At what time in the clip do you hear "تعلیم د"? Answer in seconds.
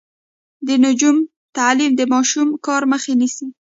1.57-2.01